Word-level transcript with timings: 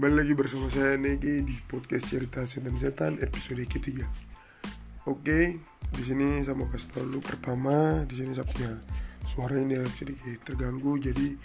Kembali 0.00 0.16
lagi 0.16 0.32
bersama 0.32 0.64
saya 0.72 0.96
Negi 0.96 1.44
di 1.44 1.56
podcast 1.68 2.08
cerita 2.08 2.40
setan-setan 2.48 3.20
episode 3.20 3.60
ketiga. 3.68 4.08
Oke, 5.04 5.60
di 5.92 6.00
sini 6.00 6.40
saya 6.40 6.56
mau 6.56 6.72
kasih 6.72 6.88
tahu 6.88 7.04
dulu 7.04 7.20
pertama 7.20 8.08
di 8.08 8.16
sini 8.16 8.32
saya 8.32 8.80
suara 9.28 9.60
ini 9.60 9.76
yang 9.76 9.92
sedikit 9.92 10.40
terganggu 10.48 10.96
jadi 10.96 11.36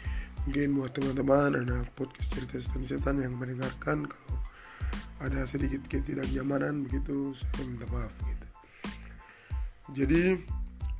mungkin 0.47 0.71
buat 0.71 0.95
teman-teman 0.95 1.67
ada 1.67 1.83
podcast 1.99 2.31
cerita 2.31 2.55
setan-setan 2.63 3.27
yang 3.27 3.35
mendengarkan 3.35 4.07
kalau 4.07 4.39
ada 5.19 5.43
sedikit 5.43 5.83
ketidaknyamanan 5.91 6.87
begitu 6.87 7.35
saya 7.35 7.67
minta 7.67 7.91
maaf 7.91 8.15
gitu. 8.23 8.47
Jadi 9.99 10.23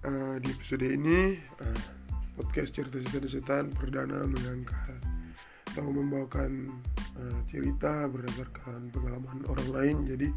uh, 0.04 0.36
di 0.44 0.50
episode 0.52 0.84
ini 0.84 1.40
uh, 1.64 1.80
podcast 2.36 2.76
cerita 2.76 3.00
setan-setan 3.00 3.72
perdana 3.72 4.28
mengangkat 4.28 5.00
atau 5.72 5.88
membawakan 5.88 6.84
uh, 7.20 7.40
cerita 7.48 8.08
berdasarkan 8.08 8.92
pengalaman 8.92 9.44
orang 9.48 9.70
lain. 9.72 9.96
Jadi 10.08 10.28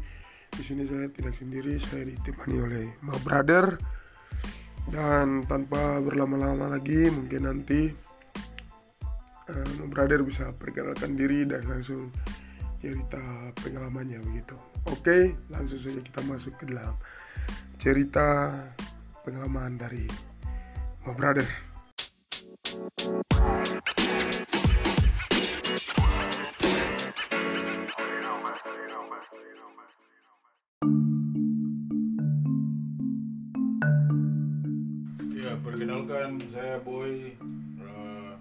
di 0.49 0.63
sini 0.65 0.83
saya 0.89 1.07
tidak 1.13 1.37
sendiri, 1.37 1.77
saya 1.77 2.09
ditemani 2.09 2.57
oleh 2.59 2.85
Ma 3.05 3.15
Brother 3.21 3.77
dan 4.89 5.45
tanpa 5.45 6.01
berlama-lama 6.01 6.73
lagi 6.73 7.13
mungkin 7.13 7.45
nanti 7.45 7.93
uh, 9.47 9.69
Ma 9.79 9.85
Brother 9.85 10.25
bisa 10.25 10.49
perkenalkan 10.55 11.13
diri 11.13 11.45
dan 11.45 11.67
langsung 11.69 12.09
cerita 12.79 13.53
pengalamannya 13.59 14.23
begitu. 14.23 14.55
Oke, 14.87 15.35
langsung 15.51 15.77
saja 15.77 15.99
kita 15.99 16.23
masuk 16.23 16.55
ke 16.55 16.71
dalam 16.71 16.95
cerita 17.75 18.55
pengalaman 19.27 19.75
dari 19.75 20.07
Ma 21.03 21.11
Brother. 21.11 21.47
Ya, 23.39 23.78
perkenalkan 35.79 36.35
saya 36.51 36.75
Boy 36.83 37.39
uh, 37.79 38.35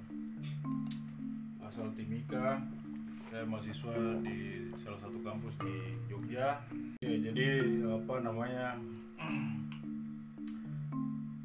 asal 1.70 1.86
Timika. 1.94 2.58
Saya 3.30 3.46
mahasiswa 3.46 3.94
di 4.26 4.66
salah 4.82 4.98
satu 4.98 5.22
kampus 5.22 5.54
di 5.62 5.94
Jogja. 6.10 6.58
Ya, 6.98 7.14
jadi 7.14 7.62
apa 7.94 8.26
namanya? 8.26 8.82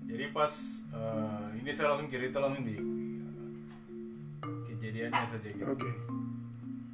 jadi 0.10 0.34
pas 0.34 0.50
uh, 0.98 1.54
ini 1.62 1.70
saya 1.70 1.94
langsung 1.94 2.10
cerita 2.10 2.42
langsung 2.42 2.66
di 2.66 2.74
kejadiannya 4.74 5.30
saja 5.30 5.46
gitu. 5.46 5.78
Oke. 5.78 5.94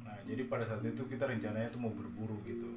Nah, 0.04 0.20
jadi 0.28 0.44
pada 0.44 0.68
saat 0.68 0.84
itu 0.84 1.08
kita 1.08 1.24
rencananya 1.24 1.72
tuh 1.72 1.80
mau 1.80 1.92
berburu 1.96 2.36
gitu. 2.44 2.68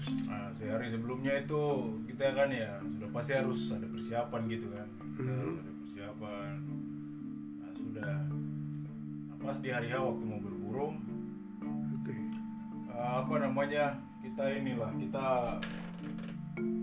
Terus 0.00 0.16
Nah, 0.24 0.48
sehari 0.56 0.88
sebelumnya 0.88 1.44
itu 1.44 1.60
kita 2.08 2.32
kan 2.32 2.48
ya 2.48 2.80
sudah 2.80 3.08
pasti 3.12 3.32
harus 3.36 3.68
ada 3.68 3.84
persiapan 3.84 4.40
gitu 4.48 4.66
kan. 4.72 4.88
Kita 5.12 5.28
Mhm. 5.28 5.36
harus 5.36 5.58
ada 5.60 5.72
persiapan. 5.76 6.52
Nah, 7.60 7.72
sudah. 7.76 8.14
Nah, 9.28 9.36
pas 9.38 9.56
di 9.60 9.68
hari 9.68 9.88
H 9.88 10.00
waktu 10.00 10.24
mau 10.24 10.40
berburu, 10.40 10.88
oke. 12.00 12.14
eh, 12.88 13.12
apa 13.20 13.34
namanya? 13.38 13.84
Kita 14.20 14.44
inilah, 14.48 14.88
kita 14.96 15.26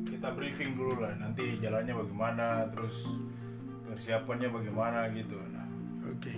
kita 0.08 0.28
briefing 0.34 0.74
dulu 0.74 1.02
lah 1.02 1.14
nanti 1.18 1.58
jalannya 1.58 1.94
bagaimana, 1.94 2.70
terus 2.70 3.18
persiapannya 3.84 4.50
bagaimana 4.50 5.10
gitu. 5.12 5.38
Nah, 5.50 5.66
Oke. 6.08 6.34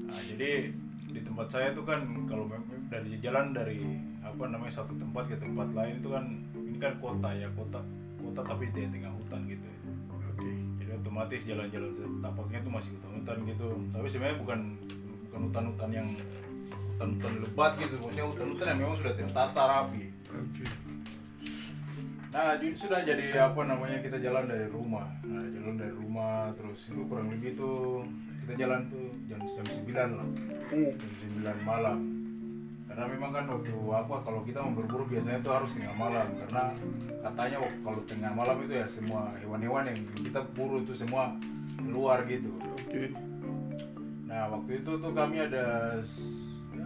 Nah, 0.00 0.16
jadi 0.22 0.70
di 1.16 1.24
tempat 1.24 1.48
saya 1.48 1.72
itu 1.72 1.80
kan 1.80 2.04
kalau 2.28 2.44
dari 2.92 3.16
jalan 3.24 3.56
dari 3.56 3.80
apa 4.20 4.44
namanya 4.52 4.84
satu 4.84 4.92
tempat 5.00 5.32
ke 5.32 5.36
tempat 5.40 5.72
lain 5.72 6.04
itu 6.04 6.12
kan 6.12 6.24
ini 6.52 6.76
kan 6.76 6.92
kota 7.00 7.32
ya 7.32 7.48
kota 7.56 7.80
kota 8.20 8.40
tapi 8.44 8.68
di 8.76 8.84
tengah 8.84 9.08
hutan 9.16 9.40
gitu. 9.48 9.68
Oke. 10.12 10.52
Jadi 10.76 10.90
otomatis 10.92 11.40
jalan-jalan 11.48 12.20
tapaknya 12.20 12.58
itu 12.60 12.70
masih 12.70 12.90
hutan-hutan 13.00 13.36
gitu. 13.48 13.68
Tapi 13.96 14.06
sebenarnya 14.12 14.38
bukan 14.44 14.60
bukan 15.24 15.40
hutan-hutan 15.48 15.90
yang 15.96 16.08
hutan-hutan 16.92 17.32
lebat 17.48 17.72
gitu. 17.80 17.94
Maksudnya 17.96 18.26
hutan-hutan 18.28 18.66
yang 18.68 18.78
memang 18.84 18.96
sudah 19.00 19.14
tertata 19.16 19.62
rapi. 19.64 20.04
Oke. 20.28 20.64
Nah, 22.36 22.52
jadi 22.60 22.76
sudah 22.76 23.00
jadi 23.00 23.48
apa 23.48 23.64
namanya 23.64 23.96
kita 24.04 24.20
jalan 24.20 24.44
dari 24.44 24.68
rumah. 24.68 25.08
Nah, 25.24 25.40
jalan 25.56 25.80
dari 25.80 25.88
rumah 25.96 26.52
terus 26.52 26.84
itu 26.84 27.00
kurang 27.08 27.32
lebih 27.32 27.56
tuh 27.56 28.04
kita 28.44 28.60
jalan 28.60 28.92
tuh 28.92 29.08
jam 29.24 29.40
jam 29.40 29.64
9 29.64 30.20
lah. 30.20 30.28
Jam 30.68 31.12
9 31.40 31.64
malam. 31.64 32.04
Karena 32.92 33.04
memang 33.08 33.32
kan 33.32 33.48
waktu 33.48 33.72
apa 33.72 34.20
kalau 34.20 34.44
kita 34.44 34.60
mau 34.60 34.76
berburu 34.76 35.08
biasanya 35.08 35.40
tuh 35.40 35.52
harus 35.56 35.72
tengah 35.72 35.96
malam 35.96 36.28
karena 36.44 36.76
katanya 37.24 37.56
kalau 37.80 38.00
tengah 38.04 38.32
malam 38.36 38.56
itu 38.68 38.72
ya 38.76 38.84
semua 38.84 39.32
hewan-hewan 39.40 39.88
yang 39.88 39.96
kita 40.20 40.44
buru 40.52 40.84
itu 40.84 40.92
semua 40.92 41.32
keluar 41.80 42.20
gitu. 42.28 42.52
Oke. 42.84 43.16
Nah, 44.28 44.52
waktu 44.52 44.84
itu 44.84 44.92
tuh 44.92 45.12
kami 45.16 45.40
ada 45.40 46.04
ya 46.76 46.84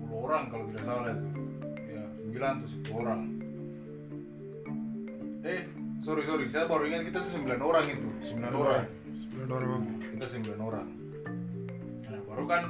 10 0.00 0.08
orang 0.08 0.48
kalau 0.48 0.64
tidak 0.72 0.88
salah 0.88 1.12
itu. 1.12 1.28
Ya, 1.84 2.08
9 2.32 2.64
tuh 2.64 2.70
10 2.88 3.04
orang. 3.04 3.37
Eh, 5.46 5.62
sorry 6.02 6.26
sorry, 6.26 6.50
saya 6.50 6.66
baru 6.66 6.90
ingat 6.90 7.06
kita 7.06 7.18
tuh 7.22 7.38
9 7.38 7.62
orang 7.62 7.86
itu, 7.86 8.08
9 8.34 8.50
orang. 8.58 8.84
Sembilan 9.06 9.50
orang. 9.54 9.82
Kita 10.18 10.26
9 10.26 10.58
orang. 10.58 10.88
Nah, 12.10 12.20
baru 12.26 12.44
kan 12.50 12.62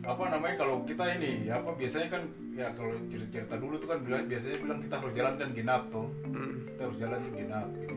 apa 0.00 0.24
namanya 0.32 0.56
kalau 0.58 0.82
kita 0.82 1.04
ini 1.14 1.46
ya 1.46 1.60
apa 1.62 1.76
biasanya 1.76 2.08
kan 2.08 2.22
ya 2.56 2.72
kalau 2.74 2.98
cerita-cerita 3.06 3.54
dulu 3.62 3.78
tuh 3.78 3.88
kan 3.94 3.98
bilang 4.02 4.24
biasanya 4.26 4.58
bilang 4.58 4.78
kita 4.82 4.94
harus 4.98 5.12
jalan 5.14 5.34
kan 5.38 5.48
genap 5.54 5.82
tuh. 5.86 6.08
Hmm. 6.34 6.54
Kita 6.66 6.80
harus 6.90 6.98
jalan 6.98 7.20
genap 7.30 7.68
gitu. 7.78 7.94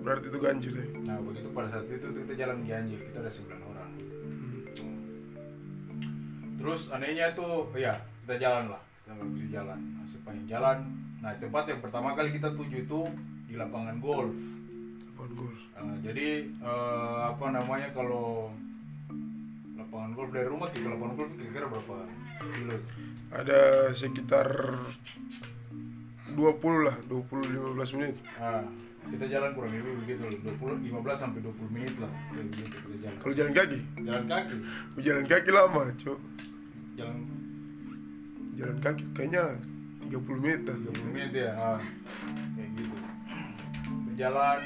Berarti 0.00 0.26
itu 0.30 0.38
ganjil 0.38 0.74
ya? 0.78 0.86
Nah, 1.10 1.16
begitu 1.26 1.48
pada 1.50 1.68
saat 1.74 1.86
itu 1.90 2.06
kita 2.06 2.34
jalan 2.38 2.58
ganjil, 2.62 3.00
kita 3.02 3.18
ada 3.18 3.30
9 3.34 3.70
orang. 3.74 3.90
Terus 6.60 6.82
anehnya 6.94 7.26
tuh 7.34 7.66
ya 7.74 7.98
kita 8.22 8.38
jalan 8.38 8.78
lah, 8.78 8.82
kita 9.02 9.58
jalan. 9.58 9.80
Nah, 9.98 10.06
sepanjang 10.06 10.46
jalan, 10.46 10.78
nah 11.18 11.34
tempat 11.34 11.66
yang 11.66 11.80
pertama 11.82 12.14
kali 12.14 12.30
kita 12.30 12.54
tuju 12.54 12.86
itu 12.86 13.00
di 13.50 13.58
lapangan 13.58 13.98
golf. 13.98 14.30
Lapangan 15.10 15.32
gol. 15.34 15.54
Uh, 15.74 15.96
jadi 16.06 16.46
uh, 16.62 17.34
apa 17.34 17.50
namanya 17.50 17.90
kalau 17.90 18.54
lapangan 19.74 20.10
golf 20.14 20.30
dari 20.30 20.46
rumah 20.46 20.70
ke 20.70 20.86
lapangan 20.86 21.14
golf 21.18 21.30
kira-kira 21.34 21.66
berapa 21.66 21.96
kilo? 22.54 22.76
Ada 23.30 23.60
sekitar 23.90 24.46
20 26.30 26.86
lah, 26.86 26.96
20 27.10 27.74
15 27.74 27.96
menit. 27.98 28.16
Nah, 28.38 28.62
kita 29.10 29.26
jalan 29.26 29.50
kurang 29.58 29.74
lebih 29.74 29.94
begitu, 30.06 30.22
20 30.46 30.86
15 30.86 31.18
sampai 31.18 31.42
20 31.42 31.74
menit 31.74 31.94
lah 31.98 32.12
jalan. 33.02 33.16
Kalau 33.18 33.34
jalan 33.34 33.52
kaki, 33.54 33.78
Jalan 34.06 34.24
kaki, 34.30 34.56
jalan 35.02 35.24
kaki 35.26 35.50
lama, 35.50 35.82
cok. 35.98 36.18
jalan 36.94 37.18
Jalan 38.54 38.76
kaki 38.78 39.04
kayaknya 39.16 39.44
30 40.10 40.42
menit 40.42 40.60
dan 40.68 40.76
20 40.84 41.14
menit 41.14 41.30
ya, 41.32 41.50
ah, 41.56 41.80
gitu. 44.20 44.28
Berjalan, 44.28 44.60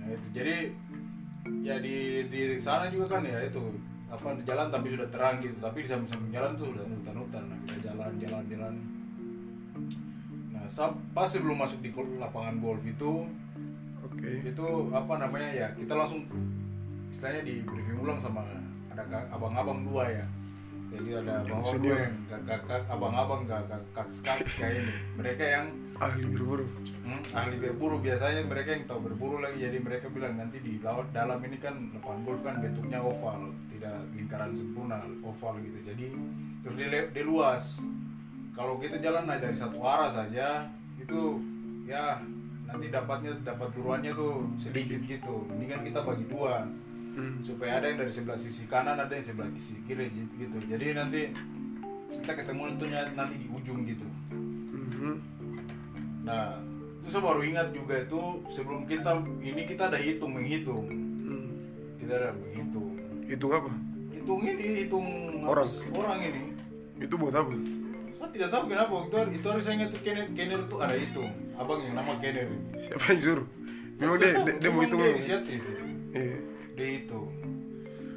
nah, 0.00 0.08
itu. 0.08 0.26
jadi 0.32 0.56
ya 1.60 1.76
di 1.84 2.24
di 2.32 2.40
sana 2.64 2.88
juga 2.88 3.20
kan 3.20 3.22
ya 3.28 3.44
itu 3.44 3.60
apa 4.08 4.40
jalan 4.40 4.72
tapi 4.72 4.96
sudah 4.96 5.08
terang 5.12 5.36
gitu 5.44 5.52
tapi 5.60 5.84
di 5.84 5.88
samping-samping 5.92 6.32
jalan 6.32 6.52
tuh 6.56 6.72
udah 6.72 6.84
hutan-hutan 6.88 7.42
nah 7.44 7.58
kita 7.68 7.92
jalan 7.92 8.10
jalan 8.16 8.42
jalan 8.48 8.74
nah 10.48 10.64
pas 11.12 11.28
sebelum 11.28 11.60
masuk 11.60 11.84
di 11.84 11.92
lapangan 12.16 12.56
golf 12.56 12.80
itu 12.88 13.28
Oke. 14.00 14.30
itu 14.48 14.66
apa 14.96 15.14
namanya 15.20 15.50
ya 15.52 15.68
kita 15.76 15.92
langsung 15.92 16.24
istilahnya 17.12 17.44
di 17.44 17.60
briefing 17.60 18.00
ulang 18.00 18.16
sama 18.24 18.48
ada 18.88 19.04
abang-abang 19.28 19.84
dua 19.84 20.08
ya 20.08 20.26
jadi 20.88 21.20
ada 21.20 21.44
abang-abang 21.44 21.84
yang 21.84 22.16
kakak 22.48 22.82
abang-abang 22.88 23.42
kakak 23.44 23.82
kakak 23.92 24.38
kayak 24.56 24.88
ini 24.88 24.94
mereka 25.20 25.44
yang 25.44 25.66
Ahli 25.98 26.30
berburu. 26.30 26.66
Hmm, 27.02 27.22
ahli 27.34 27.56
berburu. 27.58 27.98
Biasanya 27.98 28.46
mereka 28.46 28.70
yang 28.70 28.86
tahu 28.86 29.10
berburu 29.10 29.42
lagi. 29.42 29.66
Jadi 29.66 29.78
mereka 29.82 30.06
bilang 30.06 30.38
nanti 30.38 30.62
di 30.62 30.78
laut 30.78 31.10
dalam 31.10 31.42
ini 31.42 31.58
kan 31.58 31.74
lapangan 31.98 32.20
golf 32.22 32.40
kan 32.46 32.62
bentuknya 32.62 33.02
oval. 33.02 33.50
Tidak 33.74 34.14
lingkaran 34.14 34.54
sempurna 34.54 35.02
oval 35.26 35.58
gitu. 35.58 35.78
Jadi 35.82 36.06
terus 36.62 36.74
dia, 36.78 37.10
dia 37.10 37.24
luas. 37.26 37.82
Kalau 38.54 38.78
kita 38.78 39.02
jalan 39.02 39.26
naik 39.26 39.42
dari 39.42 39.56
satu 39.58 39.78
arah 39.82 40.10
saja 40.14 40.70
itu 41.02 41.42
ya 41.86 42.22
nanti 42.70 42.86
dapatnya 42.90 43.34
dapat 43.42 43.74
buruannya 43.74 44.14
tuh 44.14 44.46
sedikit 44.62 45.02
gitu. 45.02 45.50
Ini 45.58 45.66
kan 45.66 45.80
kita 45.82 46.00
bagi 46.06 46.26
dua. 46.30 46.62
Hmm. 47.18 47.42
supaya 47.42 47.82
ada 47.82 47.90
yang 47.90 47.98
dari 47.98 48.14
sebelah 48.14 48.38
sisi 48.38 48.70
kanan 48.70 48.94
ada 48.94 49.10
yang 49.10 49.26
sebelah 49.26 49.50
sisi 49.58 49.82
kiri 49.90 50.06
gitu. 50.38 50.54
Jadi 50.70 50.94
nanti 50.94 51.34
kita 52.14 52.30
ketemu 52.30 52.78
tentunya 52.78 53.10
nanti 53.18 53.42
di 53.42 53.50
ujung 53.50 53.82
gitu. 53.82 54.06
Mhm. 54.30 55.37
Nah, 56.28 56.60
itu 57.00 57.08
saya 57.08 57.22
baru 57.24 57.40
ingat 57.40 57.72
juga 57.72 57.94
itu 57.98 58.20
sebelum 58.48 58.84
kita 58.84 59.10
ini 59.40 59.64
kita 59.64 59.88
ada 59.88 59.96
hitung 59.96 60.36
menghitung. 60.36 60.84
Hmm. 61.24 61.48
Kita 61.96 62.12
ada 62.14 62.30
menghitung. 62.36 62.88
Hitung 63.24 63.52
apa? 63.52 63.70
hitung 64.08 64.40
ini 64.44 64.84
hitung 64.84 65.06
Orang. 65.40 65.68
orang 65.94 66.20
ini 66.20 66.42
Itu 66.98 67.16
buat 67.16 67.32
apa? 67.32 67.48
saya 68.18 68.28
tidak 68.28 68.48
tahu 68.50 68.62
kenapa 68.68 68.92
itu 69.00 69.16
itu 69.30 69.46
hari 69.46 69.62
saya 69.62 69.74
ingat 69.80 69.88
tuh 69.88 70.00
Kenner 70.04 70.26
Kenner 70.36 70.60
tuh 70.68 70.78
ada 70.80 70.92
itu 70.92 71.22
abang 71.54 71.80
yang 71.80 71.96
nama 71.96 72.12
Kenner 72.18 72.44
ini 72.44 72.60
Siapa 72.76 73.04
yang 73.08 73.20
suruh? 73.24 73.46
Memang 73.96 74.16
dia, 74.20 74.30
dia, 74.42 74.54
dia 74.58 74.68
mau 74.68 74.82
hitung 74.82 75.00
inisiatif 75.00 75.60
Iya. 76.12 76.36
dia 76.76 76.88
hitung 76.98 77.28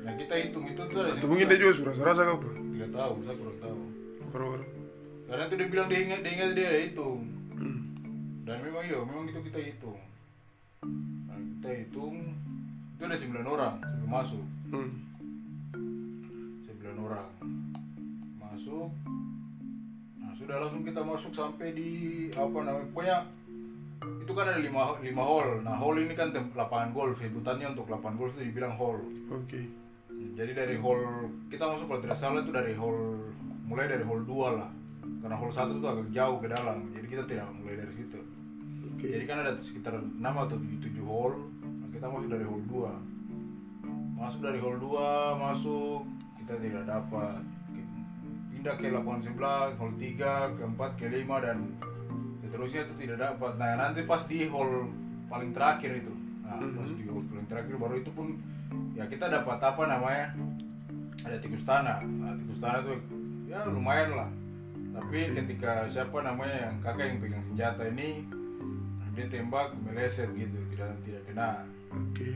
nah 0.01 0.13
kita 0.17 0.33
hitung 0.35 0.65
itu 0.67 0.81
tuh 0.81 0.97
ada 0.99 1.09
Atau 1.15 1.27
mungkin 1.31 1.45
dia 1.47 1.57
juga 1.59 1.73
sudah 1.79 1.93
rasa 2.01 2.21
apa? 2.27 2.49
tidak 2.59 2.89
tahu 2.91 3.13
saya 3.21 3.35
kurang 3.37 3.57
tahu 3.61 3.79
Baru-baru. 4.31 4.65
karena 5.27 5.43
itu 5.47 5.55
dia 5.55 5.67
bilang 5.69 5.87
dia 5.87 5.99
ingat 6.01 6.19
dia 6.19 6.31
ingat 6.33 6.49
dia 6.51 6.67
ada 6.67 6.79
hitung. 6.81 7.19
Dan 8.41 8.57
memang 8.65 8.83
iya 8.85 8.97
memang 9.05 9.29
itu 9.29 9.39
kita 9.45 9.59
hitung. 9.61 9.99
Nah, 11.29 11.37
kita 11.37 11.69
hitung 11.77 12.15
itu 12.97 13.03
ada 13.05 13.17
9 13.17 13.45
orang 13.45 13.75
sebelum 13.81 14.09
masuk. 14.09 14.45
Hmm. 14.73 14.91
9 16.65 17.05
orang 17.05 17.29
masuk. 18.41 18.89
Nah 20.17 20.31
sudah 20.37 20.57
langsung 20.57 20.81
kita 20.81 21.01
masuk 21.05 21.31
sampai 21.33 21.73
di 21.77 21.89
apa 22.33 22.57
namanya 22.65 22.87
pokoknya 22.89 23.17
itu 24.01 24.31
kan 24.33 24.45
ada 24.49 24.61
lima, 24.61 24.97
lima 25.05 25.21
hall. 25.21 25.61
Nah 25.61 25.77
hall 25.77 25.97
ini 26.01 26.17
kan 26.17 26.33
lapangan 26.33 26.89
golf 26.93 27.21
sebutannya 27.21 27.77
untuk 27.77 27.89
lapangan 27.93 28.17
golf 28.17 28.33
itu 28.37 28.49
dibilang 28.49 28.73
hall. 28.73 28.97
Oke. 29.29 29.69
jadi 30.37 30.53
dari 30.53 30.77
hall 30.77 31.29
kita 31.49 31.65
masuk 31.65 31.89
kalau 31.89 32.01
tidak 32.05 32.17
salah 32.17 32.45
itu 32.45 32.53
dari 32.53 32.77
hall 32.77 33.17
mulai 33.65 33.89
dari 33.89 34.05
hall 34.05 34.21
2 34.21 34.59
lah 34.61 34.69
karena 35.21 35.35
hall 35.37 35.53
1 35.53 35.77
itu 35.77 35.85
agak 35.87 36.07
jauh 36.09 36.37
ke 36.41 36.47
dalam 36.49 36.77
jadi 36.97 37.07
kita 37.07 37.23
tidak 37.29 37.47
mulai 37.61 37.77
dari 37.77 37.93
situ. 37.93 38.19
Oke. 38.91 39.05
jadi 39.05 39.25
kan 39.29 39.37
ada 39.45 39.53
sekitar 39.61 39.93
6 40.01 40.17
atau 40.17 40.57
7 40.57 40.81
hall 41.05 41.33
nah, 41.61 41.89
kita 41.93 42.05
masuk 42.09 42.29
dari 42.29 42.45
hall 42.45 42.61
2 42.65 44.17
masuk 44.17 44.39
dari 44.41 44.59
hall 44.61 44.77
2 44.77 45.45
masuk 45.45 46.01
kita 46.41 46.53
tidak 46.57 46.83
dapat. 46.89 47.41
Pindah 48.51 48.77
ke 48.77 48.93
lapangan 48.93 49.21
sebelah 49.25 49.61
hall 49.77 49.93
3 49.93 50.57
ke 50.57 50.63
4 50.65 50.99
ke 50.99 51.05
5 51.09 51.45
dan 51.45 51.57
seterusnya 52.41 52.81
itu 52.89 52.93
tidak 53.05 53.17
dapat. 53.21 53.51
Nah 53.61 53.71
nanti 53.77 54.01
pas 54.05 54.25
di 54.25 54.49
hall 54.49 54.89
paling 55.29 55.53
terakhir 55.53 56.01
itu. 56.01 56.13
Nah 56.45 56.57
pas 56.57 56.89
di 56.89 57.03
hall 57.05 57.21
paling 57.29 57.47
terakhir 57.49 57.73
baru 57.77 57.95
itu 58.01 58.11
pun 58.13 58.37
ya 58.97 59.05
kita 59.05 59.29
dapat 59.29 59.57
apa 59.61 59.83
namanya? 59.85 60.33
Ada 61.21 61.37
tikus 61.37 61.61
tanah. 61.61 62.01
Nah, 62.01 62.33
tikus 62.33 62.57
tanah 62.57 62.81
itu 62.81 62.93
ya 63.45 63.61
lumayan 63.69 64.17
lah 64.17 64.29
tapi 65.01 65.33
ketika 65.33 65.89
siapa 65.89 66.21
namanya 66.21 66.69
yang 66.69 66.75
kakak 66.79 67.09
yang 67.09 67.17
pegang 67.17 67.43
senjata 67.49 67.83
ini 67.89 68.21
dia 69.11 69.27
tembak 69.27 69.73
meleset 69.81 70.29
gitu 70.37 70.55
tidak 70.71 70.93
tidak 71.03 71.21
kena. 71.27 71.67
Oke. 71.91 72.31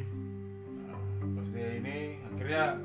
nah, 0.83 0.99
pas 1.39 1.47
dia 1.55 1.69
ini 1.79 2.19
akhirnya 2.25 2.83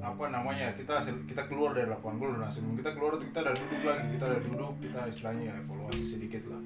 apa 0.00 0.24
namanya 0.32 0.72
kita 0.78 1.04
kita 1.26 1.42
keluar 1.50 1.76
dari 1.76 1.90
lapangan 1.90 2.16
gol. 2.16 2.32
Nah 2.38 2.48
sebelum 2.48 2.80
kita 2.80 2.96
keluar 2.96 3.20
kita 3.20 3.38
ada 3.44 3.52
duduk 3.52 3.82
lagi 3.84 4.06
kita 4.16 4.24
ada 4.24 4.38
duduk 4.40 4.72
kita 4.80 5.00
istilahnya 5.12 5.52
evaluasi 5.58 6.02
sedikit 6.06 6.42
lah. 6.48 6.62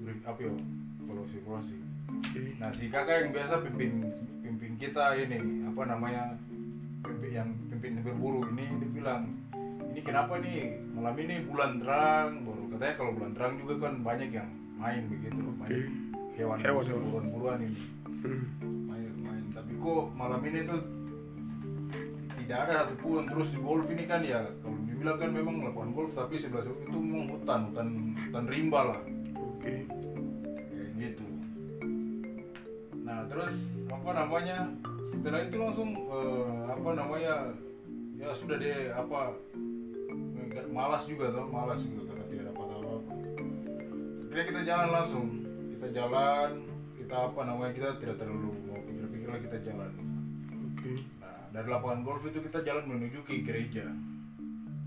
Brief 0.00 0.22
apa 0.24 0.40
ya 0.40 0.54
evaluasi 1.04 1.34
evaluasi. 1.44 1.76
Nah 2.56 2.70
si 2.72 2.88
kakak 2.88 3.26
yang 3.26 3.30
biasa 3.36 3.60
pimpin 3.68 4.06
pimpin 4.40 4.72
kita 4.80 5.12
ini 5.18 5.66
apa 5.68 5.82
namanya 5.84 6.40
pimpin 7.04 7.32
yang 7.36 7.50
pimpin 7.68 8.00
berburu 8.00 8.48
ini 8.54 8.64
dia 8.80 8.88
bilang 8.96 9.28
ini 9.98 10.06
kenapa 10.06 10.38
nih? 10.38 10.78
Malam 10.94 11.14
ini 11.18 11.34
bulan 11.42 11.82
terang 11.82 12.46
baru 12.46 12.62
katanya 12.70 12.94
kalau 12.94 13.10
bulan 13.18 13.32
terang 13.34 13.52
juga 13.58 13.74
kan 13.82 13.94
banyak 14.06 14.30
yang 14.30 14.50
main 14.78 15.02
begitu 15.10 15.42
main 15.58 15.90
hewan 16.38 16.58
Hewan, 16.62 16.86
buruan-buruan 16.86 17.58
ini. 17.66 17.82
Hmm. 18.06 18.46
main 18.86 19.10
main. 19.26 19.44
Tapi 19.50 19.74
kok 19.74 20.06
malam 20.14 20.38
ini 20.46 20.60
tuh 20.70 20.80
tidak 22.38 22.58
ada 22.62 22.86
satupun. 22.86 23.26
Terus 23.26 23.50
di 23.50 23.58
golf 23.58 23.90
ini 23.90 24.04
kan 24.06 24.22
ya 24.22 24.46
kalau 24.62 24.78
dibilang 24.86 25.18
kan 25.18 25.30
memang 25.34 25.66
lapangan 25.66 25.90
golf 25.90 26.14
tapi 26.14 26.38
sebelah 26.38 26.62
itu 26.62 26.94
memang 26.94 27.34
hutan 27.34 27.60
hutan 27.74 27.88
hutan 28.14 28.44
rimba 28.46 28.80
lah. 28.94 29.00
Oke. 29.34 29.82
kayak 30.70 30.90
gitu. 30.94 31.26
Nah 33.02 33.26
terus 33.26 33.74
apa 33.90 34.10
namanya? 34.14 34.70
Setelah 35.10 35.42
itu 35.42 35.58
langsung 35.58 35.90
eh, 35.90 36.70
apa 36.70 36.90
namanya? 36.94 37.34
Ya 38.14 38.30
sudah 38.38 38.62
deh 38.62 38.94
apa 38.94 39.34
malas 40.66 41.02
juga 41.06 41.30
tuh 41.30 41.46
malas 41.46 41.80
juga 41.86 42.10
karena 42.10 42.24
tidak 42.26 42.44
dapat 42.50 42.66
apa-apa 42.66 43.12
akhirnya 44.28 44.44
kita 44.50 44.60
jalan 44.66 44.88
langsung 44.90 45.26
kita 45.78 45.86
jalan 45.94 46.50
kita 46.98 47.14
apa 47.14 47.40
namanya 47.46 47.72
kita 47.72 47.88
tidak 48.02 48.16
terlalu 48.18 48.50
mau 48.66 48.80
pikir-pikir 48.82 49.28
lah 49.30 49.40
kita 49.40 49.58
jalan 49.62 49.92
Oke. 50.78 50.94
Nah, 51.18 51.50
dari 51.50 51.66
lapangan 51.66 52.06
golf 52.06 52.22
itu 52.22 52.38
kita 52.38 52.62
jalan 52.62 52.86
menuju 52.86 53.26
ke 53.26 53.42
gereja. 53.42 53.90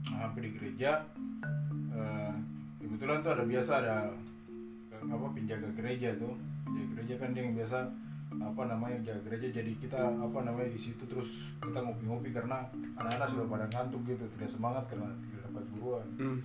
Nah, 0.08 0.18
sampai 0.24 0.48
di 0.48 0.52
gereja, 0.56 1.04
eh, 1.92 2.34
kebetulan 2.80 3.20
tuh 3.28 3.32
ada 3.36 3.44
biasa 3.44 3.72
ada 3.84 3.96
apa 5.04 5.28
penjaga 5.36 5.68
gereja 5.76 6.16
tuh. 6.16 6.32
Penjaga 6.64 6.88
gereja 6.96 7.14
kan 7.20 7.30
dia 7.36 7.44
yang 7.44 7.56
biasa 7.60 7.78
apa 8.32 8.62
namanya 8.64 8.98
jaga 9.04 9.20
gereja 9.28 9.60
jadi 9.60 9.72
kita 9.76 10.00
apa 10.00 10.40
namanya 10.48 10.72
di 10.72 10.80
situ 10.80 11.04
terus 11.04 11.28
kita 11.60 11.84
ngopi-ngopi 11.84 12.32
karena 12.32 12.64
anak-anak 12.96 13.28
sudah 13.28 13.46
pada 13.52 13.66
ngantuk 13.68 14.02
gitu 14.08 14.24
tidak 14.40 14.48
semangat 14.48 14.84
karena 14.88 15.12
tidak 15.28 15.42
dapat 15.52 15.64
buruan 15.76 16.06
Hmm. 16.16 16.40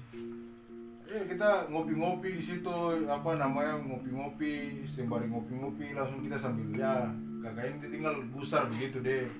Ya 1.06 1.22
kita 1.22 1.70
ngopi-ngopi 1.70 2.28
di 2.34 2.42
situ 2.42 2.74
apa 3.06 3.38
namanya 3.38 3.78
ngopi-ngopi 3.78 4.82
sembari 4.82 5.30
ngopi-ngopi 5.30 5.94
langsung 5.94 6.18
kita 6.18 6.34
sambil 6.34 6.66
ya 6.74 7.06
kakak 7.38 7.78
ini 7.78 7.86
tinggal 7.94 8.14
gusar 8.34 8.66
begitu 8.66 8.98
deh. 9.06 9.30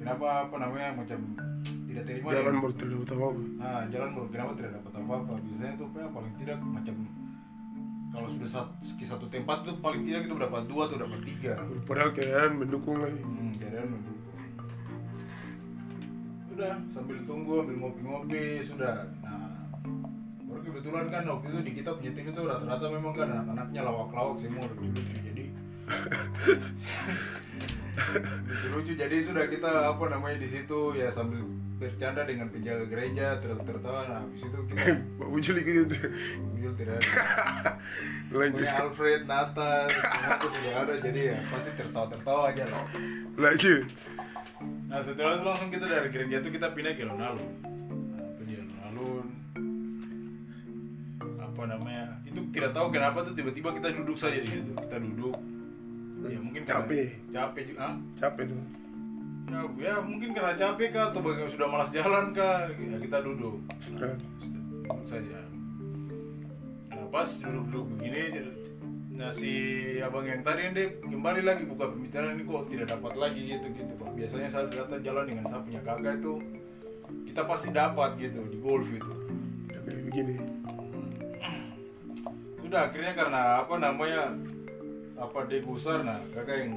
Kenapa 0.00 0.48
apa 0.48 0.56
namanya 0.56 0.96
macam 0.96 1.20
tidak 1.84 2.08
terima 2.08 2.32
Jalan 2.32 2.56
deh. 2.56 2.60
baru 2.64 2.72
tidak 2.72 3.04
tahu 3.04 3.20
apa. 3.20 3.42
Nah 3.60 3.80
jalan 3.92 4.10
baru 4.16 4.28
kenapa 4.32 4.50
tidak 4.56 4.72
dapat 4.80 4.92
apa-apa 4.96 5.32
biasanya 5.44 5.72
tuh 5.76 5.88
ya, 5.92 6.06
paling 6.08 6.34
tidak 6.40 6.58
macam 6.64 6.96
kalau 8.14 8.30
sudah 8.30 8.46
satu, 8.46 8.70
satu 9.02 9.26
tempat 9.26 9.66
tuh 9.66 9.74
paling 9.82 10.06
tidak 10.06 10.30
kita 10.30 10.38
dapat 10.38 10.70
dua 10.70 10.86
atau 10.86 11.02
dapat 11.02 11.18
tiga. 11.26 11.58
Padahal 11.82 12.14
keadaan 12.14 12.62
mendukung 12.62 13.02
lagi. 13.02 13.18
Hmm, 13.18 13.50
keadaan 13.58 13.90
mendukung. 13.90 14.22
Sudah 16.54 16.78
sambil 16.94 17.18
tunggu 17.26 17.66
ambil 17.66 17.76
ngopi-ngopi 17.82 18.62
sudah. 18.62 19.10
Nah, 19.18 19.66
baru 20.46 20.62
kebetulan 20.62 21.10
kan 21.10 21.26
waktu 21.26 21.50
itu 21.50 21.58
di 21.66 21.82
kita 21.82 21.90
punya 21.98 22.14
tim 22.14 22.30
itu 22.30 22.46
rata-rata 22.46 22.86
memang 22.86 23.18
kan 23.18 23.34
anak-anaknya 23.34 23.82
lawak-lawak 23.82 24.38
semua 24.38 24.62
lucu-lucu 24.70 25.18
jadi 25.18 25.50
lucu-lucu 28.46 28.92
jadi 28.98 29.16
sudah 29.22 29.44
kita 29.46 29.70
apa 29.94 30.04
namanya 30.10 30.38
di 30.42 30.48
situ 30.50 30.94
ya 30.98 31.08
sambil 31.14 31.46
bercanda 31.74 32.22
dengan 32.22 32.48
penjaga 32.48 32.86
gereja 32.86 33.38
tertawa 33.42 34.00
nah 34.06 34.18
habis 34.22 34.42
itu 34.46 34.58
kita 34.70 34.94
Pak 35.18 35.28
Bujul 35.28 35.56
gitu. 35.60 35.96
muncul 36.38 36.72
tidak 36.78 36.96
ada 37.02 37.10
Lanjut. 38.34 38.62
punya 38.62 38.74
Alfred, 38.82 39.22
Nathan, 39.26 39.86
semua 39.90 40.34
itu 40.38 40.48
sudah 40.48 40.74
ada 40.74 40.94
jadi 40.98 41.20
ya 41.34 41.38
pasti 41.50 41.70
tertawa-tertawa 41.78 42.42
aja 42.50 42.64
lah 42.66 42.84
Lanjut. 43.34 43.84
Nah 44.88 45.02
setelah 45.02 45.34
itu 45.34 45.44
langsung 45.44 45.70
kita 45.74 45.86
dari 45.90 46.08
gereja 46.14 46.38
itu 46.38 46.50
kita 46.54 46.70
pindah 46.70 46.94
ke 46.94 47.02
Lonalun. 47.02 47.50
Nah, 48.14 48.30
pindah. 48.38 49.26
Apa 51.42 51.62
namanya? 51.66 52.22
Itu 52.22 52.46
tidak 52.54 52.70
tahu 52.70 52.94
kenapa 52.94 53.26
tuh 53.26 53.34
tiba-tiba 53.34 53.74
kita 53.74 53.90
duduk 53.90 54.14
saja 54.14 54.38
di 54.38 54.46
situ. 54.46 54.70
Kita 54.70 54.96
duduk. 55.02 55.34
Ya 56.24 56.38
mungkin 56.40 56.62
Capek. 56.64 57.06
Capek 57.30 57.62
juga. 57.68 57.88
Capek 58.16 58.44
tuh. 58.48 58.62
Ya, 59.44 59.60
ya 59.76 59.94
mungkin 60.00 60.32
karena 60.32 60.56
capek 60.56 60.88
kah 60.96 61.12
atau 61.12 61.20
bagaimana 61.20 61.52
sudah 61.52 61.68
malas 61.68 61.90
jalan 61.92 62.32
kah? 62.32 62.64
Ya 62.72 62.96
kita 62.96 63.18
duduk. 63.20 63.60
Istirahat. 63.76 64.20
Saja. 65.04 65.40
Nah 66.92 67.06
pas 67.12 67.28
duduk-duduk 67.28 67.84
begini 67.96 68.40
Nah 69.14 69.30
si 69.30 69.52
abang 70.02 70.26
yang 70.26 70.42
tadi 70.42 70.74
dia 70.74 70.90
kembali 70.98 71.46
lagi 71.46 71.62
buka 71.70 71.86
pembicaraan 71.86 72.34
ini 72.34 72.42
kok 72.50 72.66
tidak 72.66 72.86
dapat 72.90 73.12
lagi 73.14 73.40
gitu 73.46 73.66
gitu 73.70 73.92
pak. 73.94 74.10
Biasanya 74.18 74.48
saya 74.50 74.66
datang 74.66 75.00
jalan 75.06 75.24
dengan 75.30 75.44
saya 75.46 75.62
punya 75.62 75.80
kakak 75.86 76.18
itu 76.18 76.34
kita 77.30 77.42
pasti 77.46 77.68
dapat 77.70 78.10
gitu 78.18 78.42
di 78.50 78.58
golf 78.58 78.88
itu. 78.90 79.12
Udah 79.70 79.80
kayak 79.86 80.02
begini. 80.10 80.34
Sudah 82.58 82.80
akhirnya 82.90 83.12
karena 83.14 83.40
apa 83.62 83.74
namanya 83.78 84.22
apa 85.14 85.38
dia 85.46 85.62
gusar 85.62 86.02
nah 86.02 86.18
kakak 86.34 86.66
yang 86.66 86.72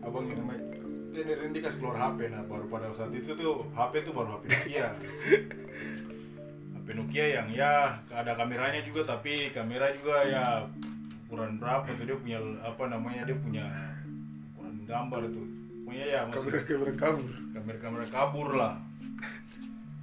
abang 0.00 0.24
yang 0.30 0.38
namanya 0.42 0.62
dia 1.10 1.22
dia 1.26 1.36
dia 1.50 1.60
kasih 1.66 1.78
keluar 1.82 1.96
HP 1.98 2.30
nah 2.30 2.42
baru 2.46 2.66
pada 2.70 2.86
saat 2.94 3.10
itu 3.10 3.34
tuh 3.34 3.66
HP 3.74 4.06
tuh 4.06 4.14
baru 4.14 4.38
HP 4.38 4.44
Nokia. 4.46 4.88
HP 6.78 6.86
Nokia 6.94 7.26
yang 7.26 7.48
ya 7.50 7.98
ada 8.14 8.32
kameranya 8.38 8.80
juga 8.86 9.02
tapi 9.18 9.50
kamera 9.50 9.90
juga 9.90 10.22
ya 10.22 10.44
ukuran 11.26 11.58
berapa 11.58 11.86
tuh 11.98 12.06
dia 12.06 12.16
punya 12.18 12.38
apa 12.62 12.82
namanya 12.86 13.22
dia 13.26 13.36
punya 13.38 13.66
ukuran 14.54 14.74
gambar 14.86 15.20
itu 15.26 15.42
punya 15.82 16.04
ya 16.06 16.20
masih 16.30 16.46
Kamera 16.46 16.62
kamera 16.62 16.92
kabur. 16.94 17.30
kamera-kamera 17.50 18.06
kabur 18.06 18.48
lah. 18.54 18.74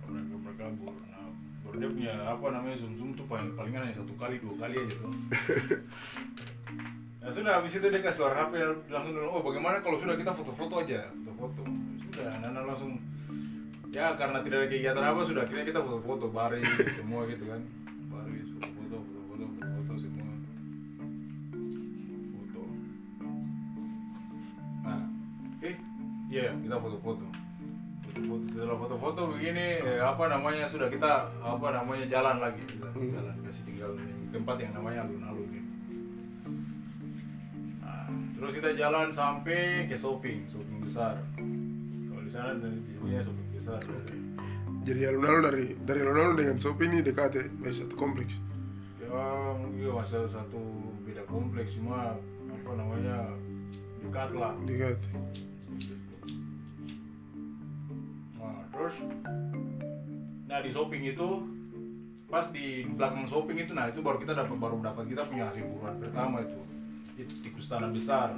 Kamera-kamera 0.03 0.53
kabur. 0.59 0.93
Nah 1.07 1.27
baru 1.63 1.75
dia 1.83 1.89
punya 1.91 2.13
apa 2.27 2.45
namanya 2.51 2.75
zoom 2.79 2.93
zoom 2.99 3.09
tuh 3.15 3.27
paling 3.27 3.55
palingan 3.55 3.87
hanya 3.87 3.95
satu 3.95 4.11
kali 4.19 4.39
dua 4.39 4.55
kali 4.55 4.75
aja 4.79 4.95
tuh 5.03 5.11
nah 7.27 7.35
sudah 7.35 7.59
habis 7.59 7.75
itu 7.75 7.83
dia 7.91 7.99
kasih 7.99 8.23
keluar 8.23 8.39
HP 8.39 8.53
langsung 8.87 9.11
bilang 9.11 9.35
oh 9.35 9.43
bagaimana 9.43 9.83
kalau 9.83 9.99
sudah 9.99 10.15
kita 10.15 10.31
foto-foto 10.31 10.79
aja? 10.79 11.11
Foto-foto. 11.11 11.59
Sudah 12.07 12.39
Nana 12.39 12.63
langsung 12.63 12.95
ya 13.91 14.15
karena 14.15 14.39
tidak 14.47 14.63
ada 14.63 14.67
kegiatan 14.71 15.03
apa 15.03 15.27
sudah 15.27 15.43
akhirnya 15.43 15.67
kita 15.67 15.83
foto-foto 15.83 16.31
baris 16.31 16.63
semua 17.03 17.27
gitu 17.27 17.43
kan. 17.51 17.59
Baris 18.07 18.47
foto-foto 18.55 18.95
foto-foto 19.03 19.43
foto-foto 19.43 19.93
semua. 19.99 20.27
Foto. 22.31 22.61
Nah 24.87 25.01
eh 25.67 25.75
iya 26.31 26.55
kita 26.55 26.75
foto-foto. 26.79 27.27
Foto-foto 28.07 28.43
setelah 28.55 28.77
foto-foto 28.79 29.21
begini 29.35 29.83
eh, 29.83 29.99
apa 29.99 30.31
namanya 30.31 30.63
sudah 30.63 30.87
kita 30.87 31.27
apa 31.43 31.67
namanya 31.75 32.07
jalan 32.07 32.39
lagi. 32.39 32.63
Kita 32.63 32.87
jalan 32.95 33.35
kasih 33.43 33.63
tinggal 33.67 33.99
di 33.99 34.31
tempat 34.31 34.63
yang 34.63 34.71
namanya 34.79 35.03
alun-alun 35.03 35.43
nah, 35.51 35.66
terus 38.37 38.53
kita 38.53 38.69
jalan 38.77 39.09
sampai 39.09 39.89
ke 39.89 39.97
shopping 39.97 40.45
shopping 40.45 40.77
besar. 40.85 41.17
Kalau 42.05 42.21
di 42.21 42.31
sana 42.31 42.53
dari 42.61 42.77
di 42.85 42.93
sini 42.93 43.17
ya 43.17 43.21
shopping 43.25 43.49
besar. 43.57 43.81
Jadi 44.85 45.01
alun-alun 45.03 45.43
dari 45.43 45.65
dari 45.83 45.99
alun-alun 46.05 46.37
dengan 46.37 46.55
Sopi 46.61 46.85
ini 46.87 47.01
dekat 47.01 47.33
ya, 47.33 47.43
masih 47.59 47.83
satu 47.83 47.95
kompleks. 47.97 48.37
ya 49.01 49.23
iya 49.79 49.89
masa 49.91 50.27
satu 50.27 50.61
beda 51.07 51.23
kompleks 51.25 51.75
cuma 51.79 52.15
apa 52.53 52.71
namanya 52.77 53.33
dekat 54.05 54.29
lah. 54.37 54.53
Dekat. 54.63 54.99
Nah, 58.37 58.63
terus 58.69 58.95
nah 60.47 60.59
di 60.63 60.69
shopping 60.71 61.03
itu 61.03 61.29
pas 62.27 62.45
di 62.51 62.83
belakang 62.85 63.25
shopping 63.27 63.57
itu 63.65 63.71
nah 63.71 63.87
itu 63.87 63.99
baru 64.03 64.19
kita 64.19 64.35
dapat 64.35 64.55
baru 64.59 64.77
dapat 64.83 65.07
kita 65.07 65.23
punya 65.27 65.47
hasil 65.47 65.63
buruan 65.63 65.95
pertama 65.99 66.43
itu 66.43 66.59
itu 67.17 67.33
tikus 67.41 67.65
tanah 67.67 67.89
besar. 67.89 68.37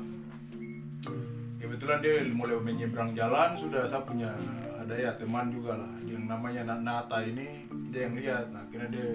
Kebetulan 1.59 1.99
dia 1.99 2.23
mulai 2.31 2.55
menyeberang 2.63 3.11
jalan 3.11 3.59
sudah 3.59 3.83
saya 3.83 4.01
punya 4.07 4.31
ada 4.79 4.95
ya 4.95 5.11
teman 5.19 5.51
juga 5.51 5.75
lah. 5.75 5.91
Yang 6.07 6.23
namanya 6.25 6.61
Na- 6.71 6.83
Nata 7.03 7.19
ini 7.19 7.67
dia 7.91 8.07
yang 8.07 8.15
lihat. 8.15 8.55
Nah 8.55 8.63
akhirnya 8.63 8.89
dia 8.95 9.07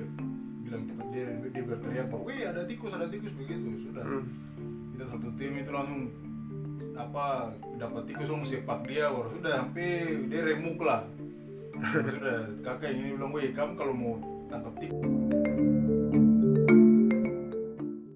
bilang 0.65 0.85
cepat 0.85 1.07
dia 1.13 1.27
dia 1.51 1.63
berteriak 1.65 2.07
bahwa 2.13 2.23
wih 2.29 2.45
ada 2.45 2.61
tikus 2.69 2.93
ada 2.93 3.07
tikus 3.09 3.33
begitu. 3.33 3.69
Sudah. 3.89 4.05
Hmm. 4.05 4.25
kita 4.95 5.11
satu 5.11 5.29
tim 5.35 5.59
itu 5.59 5.71
langsung 5.75 6.07
apa 6.95 7.51
dapat 7.81 8.03
tikus 8.07 8.31
langsung 8.31 8.47
sepak 8.47 8.87
dia 8.87 9.11
baru 9.11 9.35
sudah 9.35 9.53
sampai 9.65 9.89
dia 10.29 10.41
remuk 10.45 10.79
lah. 10.85 11.03
Sudah 11.91 12.39
kakak 12.63 12.93
yang 12.93 13.01
ini 13.01 13.11
bilang 13.19 13.33
weh 13.33 13.51
kamu 13.51 13.73
kalau 13.75 13.95
mau 13.97 14.15
tangkap 14.53 14.75
tikus 14.79 15.24